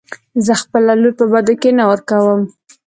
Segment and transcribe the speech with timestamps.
[0.45, 2.39] زه خپله لور په بدو کې نه ورکم.